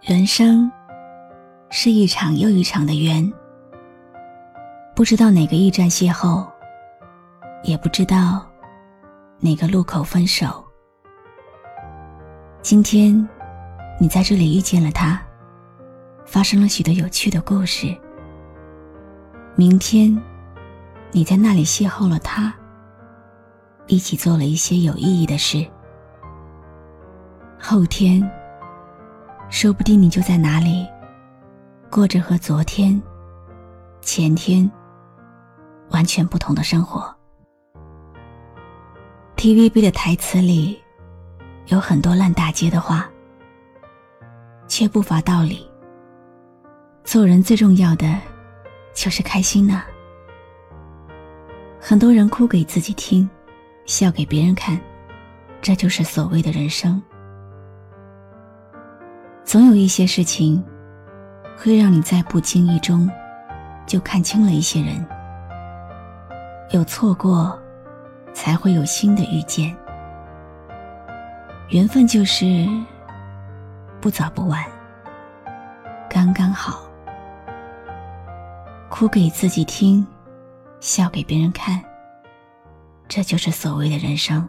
[0.00, 0.72] 人生
[1.68, 3.30] 是一场又一场的缘，
[4.96, 6.48] 不知道哪个驿站邂逅，
[7.62, 8.46] 也不知道
[9.40, 10.64] 哪个路口分手。
[12.62, 13.28] 今天
[14.00, 15.20] 你在这里遇见了他，
[16.24, 17.94] 发生了许多有趣的故事。
[19.54, 20.18] 明天
[21.12, 22.54] 你在那里邂逅了他，
[23.86, 25.62] 一起做了一些有意义的事。
[27.58, 28.26] 后天。
[29.50, 30.86] 说不定你就在哪里，
[31.90, 33.00] 过着和昨天、
[34.00, 34.70] 前天
[35.90, 37.12] 完全不同的生活。
[39.36, 40.80] TVB 的台词里
[41.66, 43.10] 有很多烂大街的话，
[44.68, 45.68] 却不乏道理。
[47.02, 48.16] 做人最重要的
[48.94, 49.82] 就是开心呢。
[51.80, 53.28] 很多人哭给自己听，
[53.84, 54.80] 笑给别人看，
[55.60, 57.02] 这就是所谓的人生。
[59.50, 60.64] 总有一些事情，
[61.58, 63.10] 会让你在不经意中
[63.84, 65.04] 就看清了一些人。
[66.70, 67.60] 有错过，
[68.32, 69.76] 才会有新的遇见。
[71.70, 72.64] 缘分就是
[74.00, 74.64] 不早不晚，
[76.08, 76.82] 刚刚好。
[78.88, 80.06] 哭给自己听，
[80.78, 81.82] 笑给别人看，
[83.08, 84.48] 这就是所谓的人生。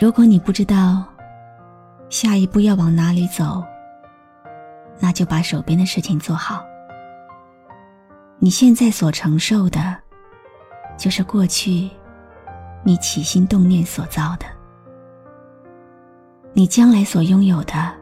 [0.00, 1.04] 如果你不知道
[2.08, 3.64] 下一步要往哪里走，
[5.00, 6.64] 那就把手边的事情做好。
[8.38, 9.96] 你现在所承受的，
[10.96, 11.90] 就是过去
[12.84, 14.46] 你起心动念所造的；
[16.52, 17.92] 你将来所拥有的，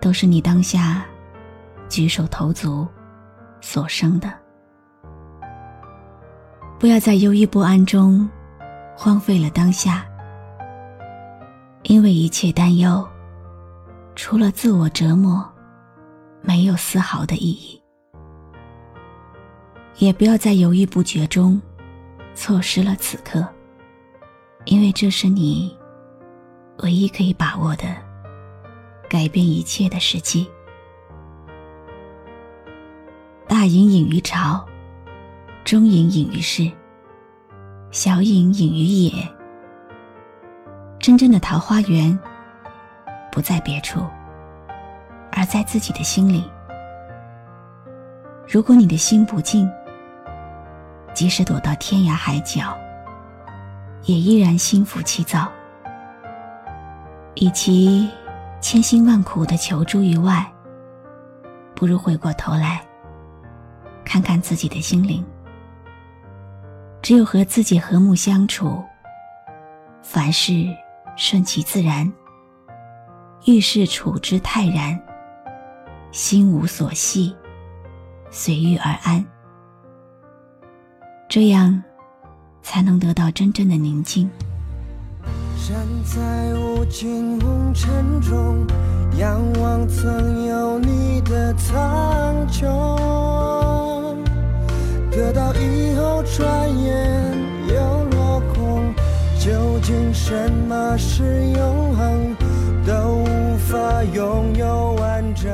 [0.00, 1.04] 都是你当下
[1.88, 2.84] 举手投足
[3.60, 4.32] 所生的。
[6.76, 8.28] 不要在忧郁不安中
[8.96, 10.04] 荒废了当下，
[11.82, 13.06] 因为一切担忧
[14.14, 15.44] 除了自我折磨，
[16.42, 17.82] 没有丝毫的意义。
[19.98, 21.60] 也不要在犹豫不决中
[22.34, 23.46] 错失了此刻，
[24.64, 25.76] 因为这是你
[26.82, 27.84] 唯一可以把握的
[29.08, 30.48] 改变一切的时机。
[33.48, 34.64] 大隐隐于朝。
[35.62, 36.68] 中隐隐于市，
[37.92, 39.12] 小隐隐于野。
[41.10, 42.16] 真正的桃花源，
[43.32, 44.06] 不在别处，
[45.32, 46.48] 而在自己的心里。
[48.46, 49.68] 如果你的心不静，
[51.12, 52.78] 即使躲到天涯海角，
[54.04, 55.48] 也依然心浮气躁。
[57.34, 58.08] 与其
[58.60, 60.46] 千辛万苦的求助于外，
[61.74, 62.80] 不如回过头来，
[64.04, 65.26] 看看自己的心灵。
[67.02, 68.80] 只有和自己和睦相处，
[70.02, 70.68] 凡事
[71.20, 72.10] 顺其自然。
[73.44, 74.98] 遇事处之泰然
[76.12, 77.34] 心无所系
[78.30, 79.22] 随遇而安。
[81.28, 81.82] 这样
[82.62, 84.28] 才能得到真正的宁静。
[85.68, 88.66] 站在无尽红尘中
[89.18, 92.66] 仰望曾有你的苍穹。
[95.10, 97.49] 得到以后转眼
[99.40, 102.36] 究竟什么是永恒，
[102.86, 105.50] 都无法拥有完整。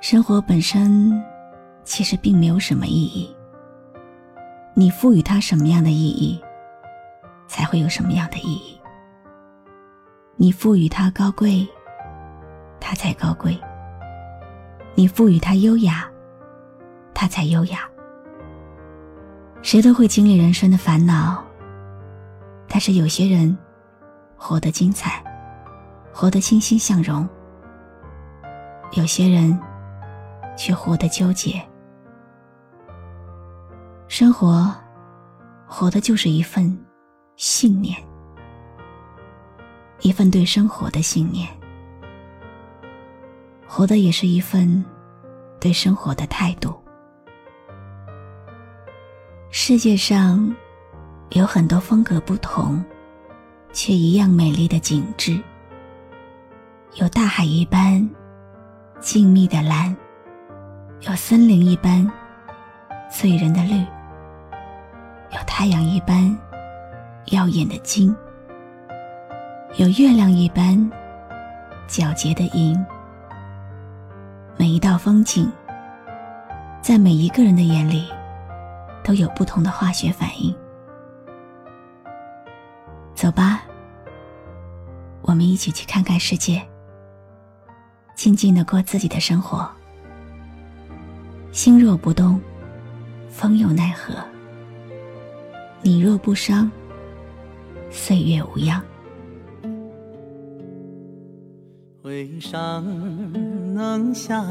[0.00, 1.22] 生活本身
[1.84, 3.32] 其实并没有什么意义，
[4.74, 6.42] 你赋予它什么样的意义，
[7.46, 8.76] 才会有什么样的意义。
[10.34, 11.64] 你赋予它高贵，
[12.80, 13.56] 它才高贵；
[14.96, 16.10] 你赋予它优雅，
[17.14, 17.88] 它才优雅。
[19.66, 21.44] 谁都会经历人生的烦恼，
[22.68, 23.58] 但是有些人
[24.36, 25.20] 活得精彩，
[26.12, 27.26] 活得欣欣向荣；
[28.92, 29.58] 有些人
[30.56, 31.60] 却活得纠结。
[34.06, 34.72] 生活，
[35.66, 36.78] 活的就是一份
[37.34, 37.98] 信念，
[40.00, 41.48] 一份对生活的信念；
[43.66, 44.84] 活的也是一份
[45.58, 46.72] 对生活的态度。
[49.68, 50.54] 世界上
[51.30, 52.84] 有很多风格不同，
[53.72, 55.42] 却一样美丽的景致。
[56.94, 58.08] 有大海一般
[59.00, 59.96] 静谧的蓝，
[61.00, 62.08] 有森林一般
[63.10, 63.74] 醉人的绿，
[65.32, 66.38] 有太阳一般
[67.32, 68.14] 耀眼的金，
[69.78, 70.78] 有月亮一般
[71.88, 72.78] 皎洁的银。
[74.56, 75.50] 每一道风景，
[76.80, 78.04] 在每一个人的眼里。
[79.06, 80.52] 都有不同的化学反应。
[83.14, 83.62] 走吧，
[85.22, 86.60] 我们一起去看看世界，
[88.16, 89.70] 静静的过自己的生活。
[91.52, 92.40] 心若不动，
[93.30, 94.12] 风又奈何？
[95.82, 96.68] 你若不伤，
[97.92, 98.82] 岁月无恙。
[102.02, 102.84] 回上
[103.72, 104.44] 能下。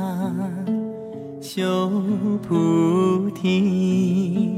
[1.41, 1.89] 修
[2.47, 4.51] 菩提，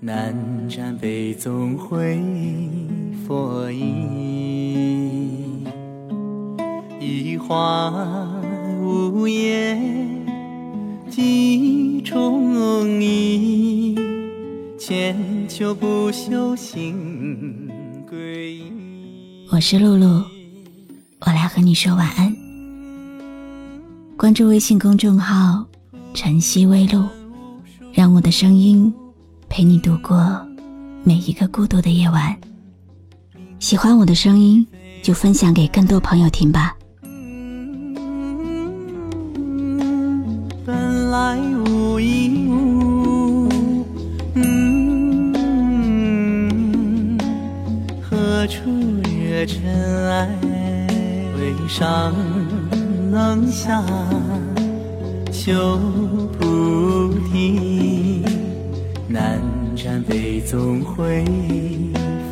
[0.00, 0.34] 南
[0.68, 2.20] 瞻北宗会
[3.26, 5.64] 佛意。
[7.00, 8.28] 一花
[8.80, 9.78] 无叶，
[11.08, 13.96] 几重意，
[14.78, 17.70] 千秋不朽心
[18.08, 18.72] 归依。
[19.50, 20.22] 我是露露，
[21.20, 22.34] 我来和你说晚安。
[24.16, 25.67] 关注微信公众号。
[26.14, 27.04] 晨曦微露，
[27.92, 28.92] 让我的声音
[29.48, 30.46] 陪你度过
[31.04, 32.36] 每一个孤独的夜晚。
[33.58, 34.66] 喜欢我的声音，
[35.02, 36.76] 就分享给更多朋友听吧。
[40.64, 43.48] 本来无一物，
[48.02, 48.70] 何处
[49.04, 49.62] 惹尘
[50.10, 50.28] 埃？
[51.38, 52.12] 为上
[53.10, 53.82] 能下。
[55.48, 55.80] 修
[56.38, 58.22] 菩提，
[59.08, 59.40] 南
[59.74, 61.24] 瞻北宗会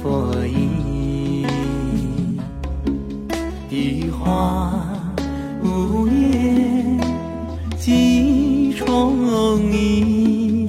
[0.02, 1.46] 佛意。
[3.70, 4.70] 一花
[5.64, 6.74] 无叶，
[7.78, 10.68] 几重意，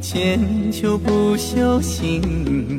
[0.00, 2.77] 千秋不朽心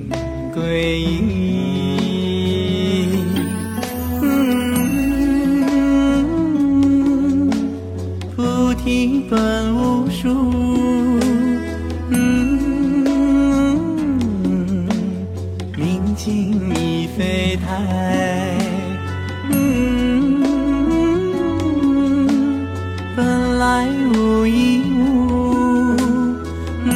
[23.60, 26.38] 来无影踪
[26.86, 26.96] 嗯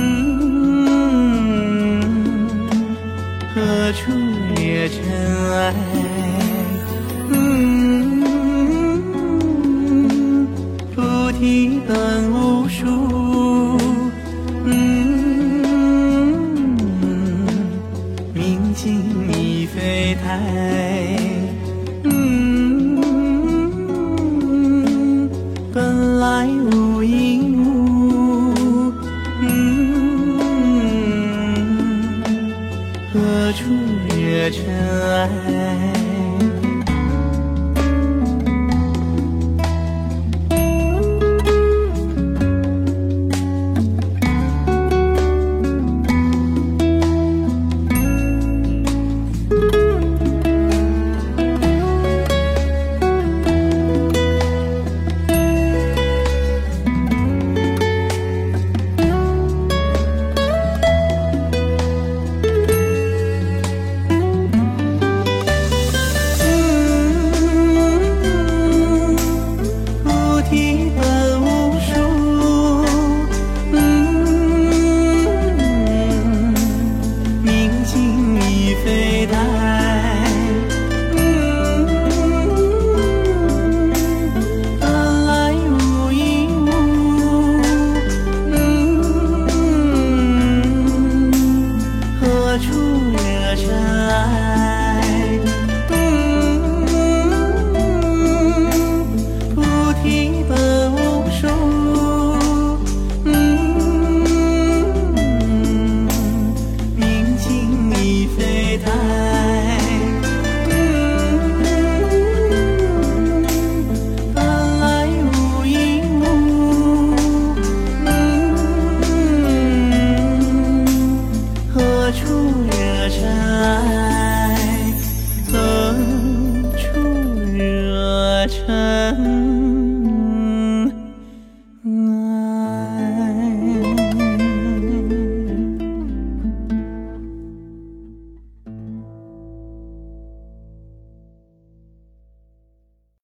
[3.54, 4.02] 何处
[4.56, 4.96] 惹尘
[5.52, 5.74] 埃
[7.32, 7.36] 嗯
[10.96, 11.02] 菩
[11.34, 12.34] 提本无
[12.70, 12.80] 树
[14.64, 14.72] 嗯
[18.34, 19.04] 明镜
[19.34, 20.93] 亦非台